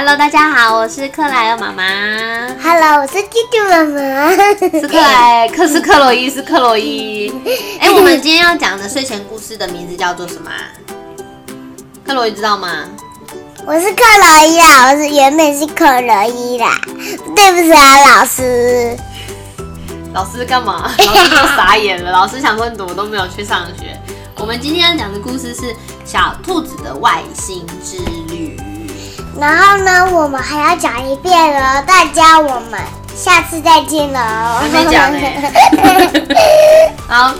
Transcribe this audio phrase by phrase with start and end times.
[0.00, 1.82] Hello，大家好，我是克莱尔妈妈。
[2.62, 4.30] Hello，我是弟弟妈妈。
[4.80, 7.34] 是克莱，克是克洛伊，是克洛伊。
[7.82, 10.70] 哎、我们今天要讲的睡前故事的名字叫做什么、啊？
[12.06, 12.84] 克洛伊知道吗？
[13.66, 16.80] 我是克洛伊啊，我是原本是克洛伊啦。
[17.34, 18.96] 对不起啊，老师。
[20.14, 20.94] 老师干嘛？
[20.96, 22.12] 老师都傻眼了。
[22.14, 24.00] 老师想说你怎么都没有去上学。
[24.36, 25.74] 我们今天要讲的故事是
[26.04, 27.96] 小兔子的外星之
[28.32, 28.56] 旅。
[29.38, 32.80] 然后呢，我们还要讲一遍哦，大家我们
[33.14, 34.60] 下次再见了。
[34.60, 35.18] 还没讲呢。
[37.06, 37.32] 好，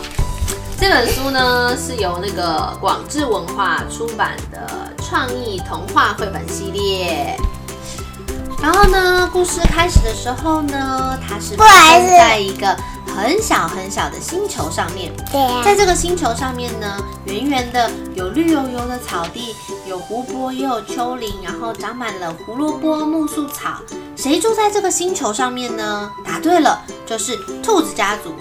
[0.81, 4.61] 这本书呢是由那个广智文化出版的
[5.05, 7.37] 创意童话绘本系列。
[8.63, 12.77] 然后呢，故事开始的时候呢，它是发生在一个
[13.17, 15.13] 很小很小的星球上面。
[15.31, 19.55] 对呀、在这个星球上面呢，圆圆的有绿油油的草地，
[19.87, 23.79] 有湖泊，也有丘陵，然后长满了胡萝卜、木树草。
[24.17, 26.11] 谁住在这个星球上面呢？
[26.25, 28.35] 答对了，就是兔子家族。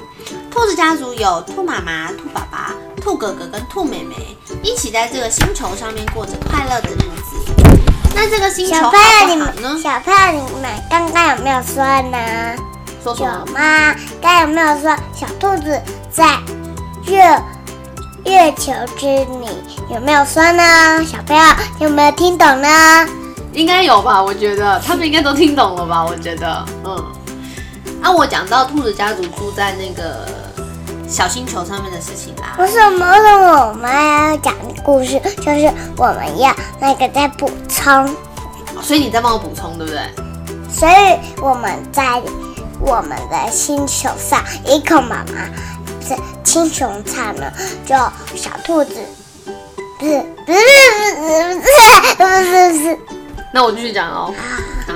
[0.49, 4.15] 兔子家族有兔妈妈、兔爸爸、兔哥哥跟兔妹妹，
[4.63, 7.53] 一起在这个星球上面过着快乐的日子。
[8.15, 9.81] 那这个星球好小朋友，你不好呢？
[9.83, 12.76] 小朋友，你们刚刚有没有说呢？
[13.07, 13.45] 有说什么？
[13.53, 13.95] 吗？
[14.21, 16.37] 刚刚有没有说小兔子在
[17.05, 17.23] 月
[18.25, 19.47] 月球之里？
[19.89, 21.03] 有没有说呢？
[21.05, 21.43] 小朋友
[21.79, 22.67] 有没有听懂呢？
[23.53, 24.21] 应该有吧？
[24.21, 26.05] 我觉得他们应该都听懂了吧？
[26.05, 27.05] 我觉得，嗯。
[28.01, 30.27] 啊，我讲到兔子家族住在那个
[31.07, 32.55] 小星球上面的事情啦。
[32.59, 33.11] 为什么？
[33.11, 38.15] 为什么我们要讲的故事就是我们要那个在补充，
[38.83, 40.01] 所以你在帮我补充，对不对？
[40.69, 42.21] 所以我们在
[42.79, 45.49] 我们的星球上，一口妈妈
[46.07, 47.51] 这青熊菜呢，
[47.85, 47.95] 就
[48.35, 48.95] 小兔子，
[49.99, 50.59] 不是不是
[51.15, 52.99] 不是不是不是
[53.53, 54.33] 那我继续讲哦。
[54.87, 54.93] 好，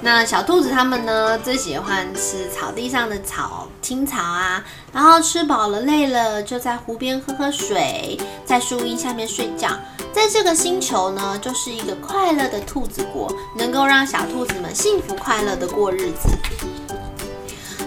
[0.00, 9.68] 那小兔子它们呢，最喜欢吃草地上的草、青草啊，然后吃饱了累了，就在湖边喝喝水，在树荫下面睡觉。
[10.12, 16.28] 在这个星球呢，就是一个快乐的兔子国，能够让小兔子们幸福快乐的过日子。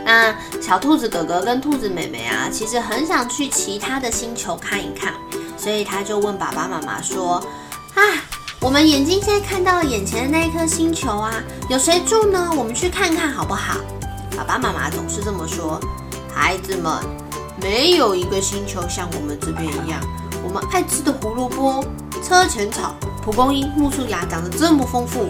[0.08, 5.14] 那小兔子哥哥跟兔子妹妹啊，其实很想去其他的星球看一看，
[5.58, 7.44] 所以他就问爸爸妈妈说
[7.94, 8.02] ：“啊，
[8.62, 11.34] 我们眼睛现在看到眼前的那一颗星球啊，
[11.70, 12.50] 有谁住呢？
[12.56, 13.80] 我们去看看好不好？”
[14.38, 15.78] 爸爸妈妈总是这么说
[16.34, 17.04] ：“孩子们，
[17.62, 20.00] 没有一个星球像我们这边一样，
[20.42, 21.84] 我们爱吃的胡萝卜、
[22.24, 25.28] 车前草、蒲公英、木树芽长得这么丰富。”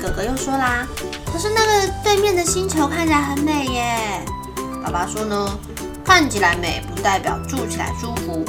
[0.00, 0.86] 哥哥又说啦
[1.42, 4.24] ：“是那个对面的星球看起来很美耶。”
[4.80, 5.58] 爸爸说呢
[6.06, 8.44] ：“看起来美不代表住起来舒服。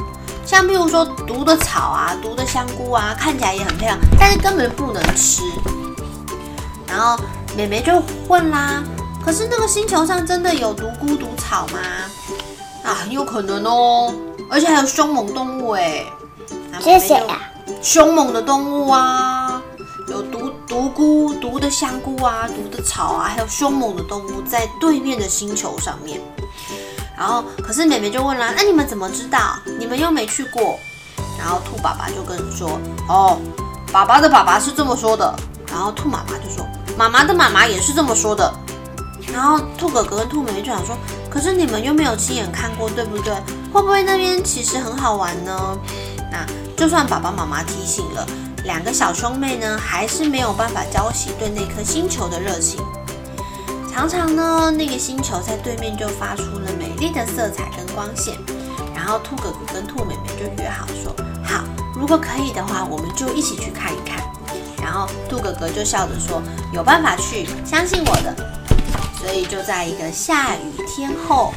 [0.46, 5.42] 像譬如说毒的草啊、毒的香菇啊，看起来也很漂亮，但是根本不能吃。”
[6.88, 7.18] 然后
[7.58, 8.84] 妹妹就问啦
[9.26, 11.80] ：“可是那个星球上真的有毒菇、毒草吗？”
[12.86, 14.14] 啊，很有可能哦，
[14.52, 16.06] 而且还有凶猛动物哎。
[16.70, 17.42] 那妹妹就这是谁啊？
[17.82, 19.33] 凶猛的动物啊，
[20.70, 26.20] 有毒毒菇、毒的香菇啊、毒的草啊，还有凶猛的动物在对面的星球上面。
[27.18, 29.56] 然后，可是妹妹就问啦：“那你们怎么知道？
[29.80, 30.80] 你们又没去过？”
[31.38, 33.40] 然后兔爸爸就跟说：“哦，
[33.92, 35.34] 爸爸的爸爸是这么说的。”
[35.72, 36.66] 然后兔妈妈就说
[36.98, 38.52] ：“妈妈的妈妈也是这么说的。”
[39.32, 40.98] 然后兔哥哥跟兔妹妹就想说
[41.30, 43.34] ：“可是你们又没有亲眼看过，对不对？
[43.72, 45.78] 会不会那边其实很好玩呢？”
[46.32, 46.46] 那
[46.76, 48.26] 就算爸爸妈妈提醒了，
[48.64, 52.84] 两个小兄妹呢，还是没有办法浇熄对那颗星球的热情。
[53.92, 58.36] 常常呢，那个星球在对面就发出了美丽的色彩跟光线。
[58.96, 61.14] 然后兔哥哥跟兔妹妹就约好说
[61.44, 61.64] ：“好，
[61.94, 64.24] 如果可以的话，我们就一起去看一看。”
[64.82, 66.42] 然后兔哥哥就笑着说
[66.74, 68.34] ：“有办法去，相信我的。”
[69.20, 71.54] 所以就在一个下雨天后，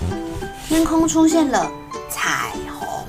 [0.69, 1.71] 天空出现了
[2.11, 3.06] 彩虹。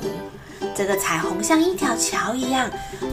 [0.75, 2.69] 这个彩虹像一条桥一样，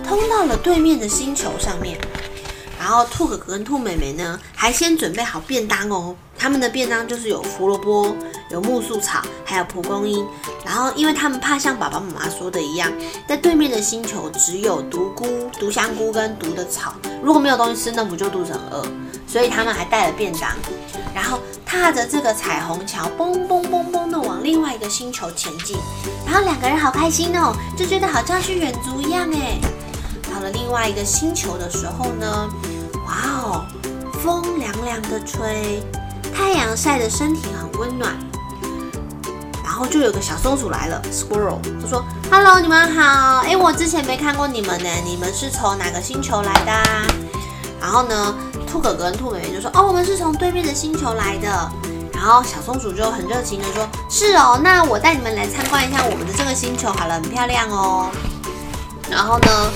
[0.06, 1.98] 通到了对面的星球上面。
[2.78, 6.14] 然后兔哥哥跟兔妹妹呢，还先准备好便当哦。
[6.36, 8.14] 他们的便当就是有胡萝卜、
[8.50, 10.26] 有木树草，还有蒲公英。
[10.66, 12.92] 然后，因为他们怕像爸爸妈妈说的一样，
[13.26, 16.92] 在对面的星球只有毒菇、毒香菇跟毒的草，
[17.22, 18.86] 如果没有东西吃，那不就肚子很饿？
[19.26, 20.50] 所以他们还带了便当，
[21.14, 25.78] 然后踏着这个彩虹桥，嘣嘣嘣嘣的往另外一个星球前进。
[26.26, 29.58] 然后两个人好开心哦，就觉得好像去远足一样哎。
[30.50, 32.48] 另外一个星球的时候呢，
[33.06, 33.64] 哇哦，
[34.22, 35.82] 风凉凉的吹，
[36.34, 38.12] 太阳晒的身体很温暖。
[39.62, 47.12] 然后就有个小松鼠来了，squirrel 就说：“Hello，你们好，哎，我之前没看过你们呢，你们是从哪个星球来的？”
[47.82, 48.34] 然后呢，
[48.68, 51.48] 兔哥哥跟兔妹妹就说：“哦，我们是从对面的星球来的。”
[52.14, 58.08] 然后小松鼠就很热情的说：“是哦，那我带你们来参观一下我们的这个星球好了，很漂亮哦。”
[59.10, 59.70] 然后呢，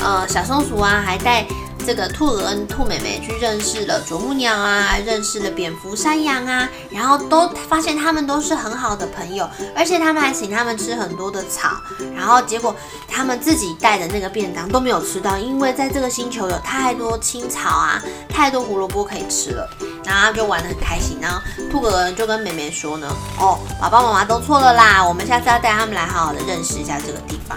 [0.00, 1.46] 呃，小松鼠啊还带。
[1.86, 11.70] 这个兔鹅兔妹妹去认识了啄木鸟啊，认识了蝙蝠、山羊啊，然后都发现他们都是很好的朋友，而且他们还请他们吃很多的草，
[12.14, 12.76] 然后结果
[13.08, 19.66] 他们自己带的那个便当都没有吃到，因为在这个星球有太多青草啊，太多胡萝卜可以吃了，
[20.04, 21.16] 然后就玩得很开心。
[21.18, 21.40] 然后
[21.72, 23.08] 兔哥哥就跟妹妹说呢，
[23.38, 27.56] 哦，爸爸妈妈都错了啦，我们下次要带他们来好好的认识一下这个地方。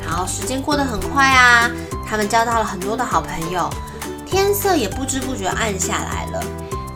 [0.00, 1.70] 然后时间过得很快啊。
[2.06, 3.70] 他们交到了很多的好朋友，
[4.26, 6.44] 天色也不知不觉暗下来了。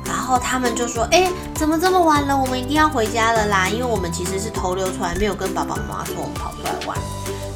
[0.05, 2.37] 然后他们就说：“哎，怎么这么晚了？
[2.37, 3.69] 我们一定要回家了啦！
[3.69, 6.97] 因为我们其实是偷溜出来，没有跟爸爸妈妈说我们跑出来玩。”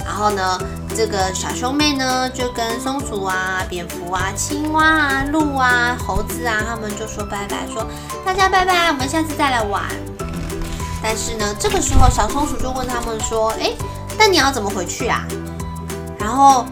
[0.04, 0.58] 然后呢，
[0.96, 7.86] 这个小兄妹呢就跟松鼠啊、蝙蝠啊、青蛙啊、鹿啊、猴子啊，他们就说拜拜，说
[8.24, 9.84] 大家拜拜，我们下次再来玩。
[11.02, 13.72] 但是呢，这个时候小松鼠就问他们说：“哎，
[14.20, 15.26] 那你要怎么回去啊？”
[16.20, 16.66] 然后。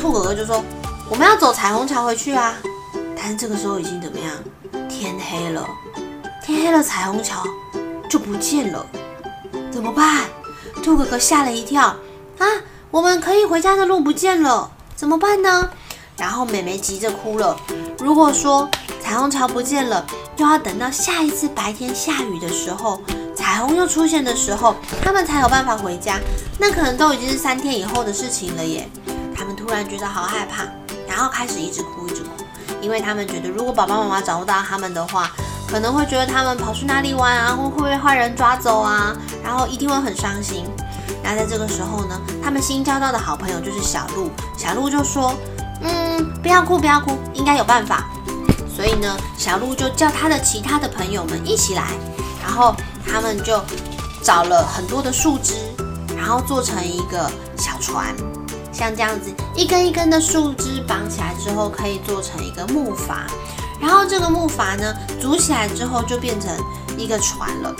[0.00, 0.62] 兔哥哥就说
[1.08, 2.54] ：“我们要走彩虹桥回去啊！”
[3.16, 4.34] 但是这个时候已经怎么样？
[4.86, 5.66] 天黑了，
[6.44, 7.42] 天黑了，彩虹桥
[8.10, 8.84] 就不见了，
[9.70, 10.24] 怎么办？
[10.82, 11.86] 兔哥哥吓了一跳
[12.38, 12.44] 啊！
[12.90, 15.70] 我们可以回家的路不见了，怎么办呢？
[16.18, 17.56] 然后美美急着哭了。
[17.98, 18.68] 如果说
[19.00, 20.04] 彩虹桥不见了，
[20.36, 23.00] 又要等到下一次白天下雨的时候，
[23.44, 26.18] 彩虹又出现的时候，他们才有办法回家。
[26.58, 28.88] 那可能都已经是三天以后的事情了耶。
[29.36, 30.64] 他们突然觉得好害怕，
[31.06, 32.30] 然后开始一直哭，一直哭，
[32.80, 35.30] 因为他们觉得如果爸爸妈妈找不到他们的话，
[35.68, 40.64] 可能会觉得他们跑去哪里玩啊，会会被坏人抓走啊，然后一定会很伤心。
[41.22, 45.34] 那在这个时候呢，他们新交到的好朋友就是小鹿，小鹿就说
[45.84, 48.08] ：“嗯，不要哭，不要哭，应该有办法。”
[48.74, 51.90] 所以呢，小鹿就叫他的其他的朋友们一起来，
[52.42, 52.74] 然后
[53.06, 53.62] 他们就
[54.22, 55.54] 找了很多的树枝，
[56.16, 58.14] 然后做成一个小船。
[58.72, 63.18] 像这样子一根一根的树枝绑起来之后，可以做成一个木筏，
[63.80, 66.50] 然后这个木筏呢组起来之后就变成
[66.98, 67.72] 一个船了。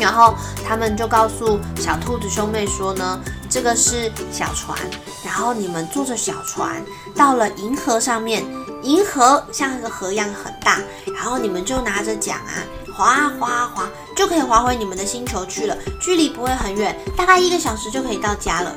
[0.00, 0.34] 然后
[0.66, 4.76] 他们就告诉小兔子兄妹说呢，这个是小船，
[5.24, 6.84] 然后你们坐着小船
[7.14, 8.44] 到了银河上面，
[8.82, 10.80] 银河像一个河一样很大，
[11.14, 12.58] 然后你们就拿着桨啊，
[12.94, 18.74] 划啊划啊划，就可以划回你们的星球去了，距离不会很远，大概一个小时就可以到家了。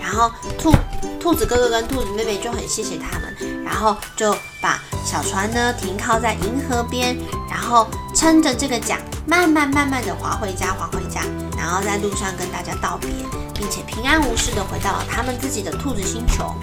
[0.00, 0.72] 然后兔
[1.20, 7.16] 兔子哥哥跟兔子妹妹就很谢谢他们，然后就把小船呢停靠在银河边，
[7.50, 11.22] 然后撑着这个桨，慢慢慢慢的划回家，划回家，
[11.56, 13.10] 然后在路上跟大家道别，
[13.54, 16.54] 并且平安无事的回到了他们自己的兔子星球。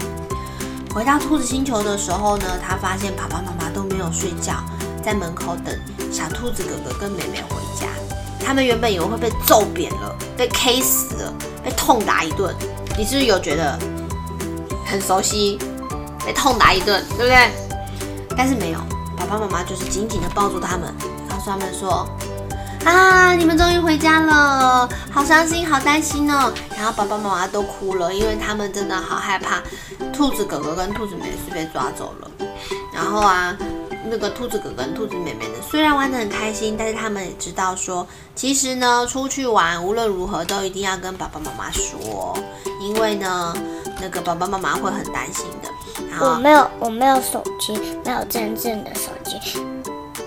[0.94, 4.64] 回到兔子星球的时候呢，他发现爸爸妈妈都没有睡觉，
[5.04, 5.78] 在门口等
[6.16, 7.88] 小兔子哥哥跟妹妹回家。
[8.42, 12.54] 他们原本以为会被揍扁了，被 K 死了，被痛打一顿。
[12.96, 13.78] 你是不是有觉得
[14.86, 15.58] 很熟悉，
[16.24, 17.50] 被痛打一顿，对不对？
[18.34, 18.78] 但是没有，
[19.18, 20.94] 爸爸妈妈就是紧紧的抱住他们，
[21.28, 22.08] 告诉他们说
[22.86, 29.60] ：“啊，你们终于回家了，好伤心，好担心哦。”然后爸爸妈妈都哭了，因为他们真的好害怕，
[30.14, 32.30] 兔子哥哥跟兔子妹是被抓走了。
[32.94, 33.54] 然后啊。
[34.08, 42.36] 那个兔子哥哥跟兔子妹妹呢，虽然玩得很开心，但是他们也知道说，其实呢，出去玩无论如何都一定要跟爸爸妈妈说，
[42.80, 43.54] 因为呢，
[44.00, 45.68] 那个爸爸妈妈会很担心的。
[46.10, 47.72] 然后我没有，我没有手机，
[48.04, 49.60] 没有真正的手机，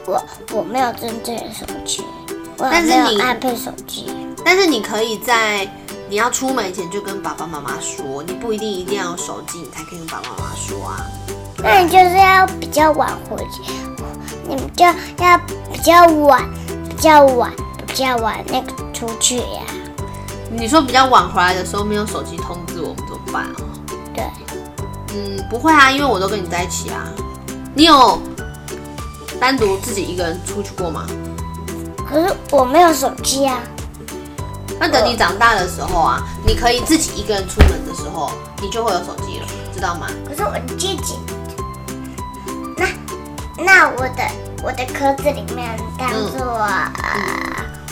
[0.06, 0.22] 我
[0.52, 2.04] 我没有真正的手机，
[2.58, 4.08] 但是你爱配手机，
[4.44, 5.68] 但是你可以在
[6.10, 11.06] 你要出门前就跟爸爸妈妈说，你不一定一定要有手机，你才可以跟爸爸妈妈说啊。
[11.62, 13.74] 那你就是要比较晚回去，
[14.48, 15.38] 你们就要
[15.72, 16.50] 比较晚、
[16.88, 17.52] 比较晚、
[17.86, 19.62] 比较晚那个出去呀。
[20.52, 23.56] 你说比较晚回来的时候没有手机通知我们怎么办啊？
[24.16, 24.24] 对，
[25.14, 27.08] 嗯，不会啊，因为我都跟你在一起啊。
[27.76, 28.20] 你有
[29.40, 31.06] 单独自己一个人出去过吗？
[32.10, 33.60] 可是我没有手机啊。
[34.80, 40.08] 那等你长大的时候啊，你可以自己一个人出门的时候，你就会有手机了，知道吗？
[40.28, 41.20] 可是我自己。
[43.66, 44.24] 那我的
[44.64, 46.92] 我的壳子里面当做呃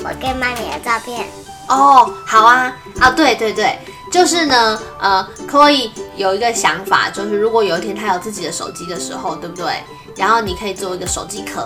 [0.04, 1.28] 我跟妈咪的照片
[1.68, 3.78] 哦，好啊啊对对对，
[4.12, 9.84] 就是呢呃可以有一个想法，就是如果有一天他有自己的手机的时候，对不对？
[10.16, 11.66] 然后你可以做一个手机壳，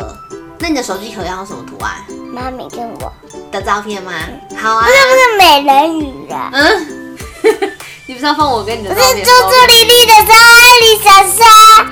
[0.60, 2.04] 那你的手机壳要用什么图案？
[2.34, 3.12] 妈咪跟我。
[3.52, 4.14] 的照片吗？
[4.58, 7.18] 好啊不，是不是美人鱼啊，嗯，
[8.08, 9.18] 你不是要放我跟你的不照片？
[9.18, 11.91] 是猪猪丽丽的时候，艾丽莎莎。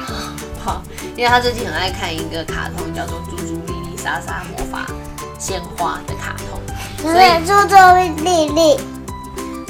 [1.20, 4.86] 因为他最近很爱看一个卡通，叫做《猪猪莉莉莎莎魔法
[5.38, 6.58] 鲜花》的卡通。
[6.96, 7.76] 不是猪猪
[8.24, 8.80] 丽丽，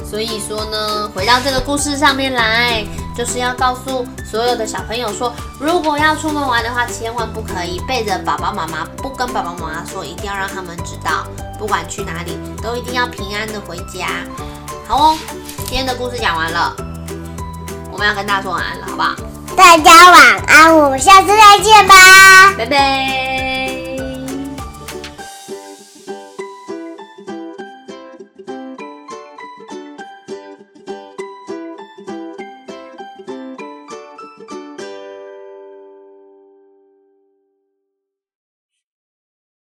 [0.07, 2.85] 所以说呢，回到这个故事上面来，
[3.17, 11.25] 就是要告诉所有的小朋友说，如果要出门玩的话，千万不可以背着爸爸妈妈，不跟爸爸妈妈说，一定要让他们知道，
[11.57, 14.05] 不管去哪里，都一定要平安的回家。
[14.87, 15.17] 好哦，
[15.65, 16.75] 今天的故事讲完了，
[17.91, 19.15] 我们要跟大家说晚安了，好不好？
[19.59, 21.93] 大家晚安，我们下次再见吧。
[22.57, 23.38] 拜拜。